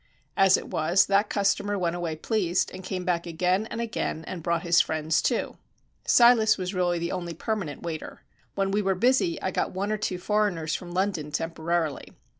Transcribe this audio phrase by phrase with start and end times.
[0.35, 4.41] As it was, that customer went away pleased, and came back again and again, and
[4.41, 5.57] brought his friends too.
[6.07, 8.23] Silas was really the only permanent waiter.
[8.55, 12.13] When we were busy I got one or two foreigners from London temporarily.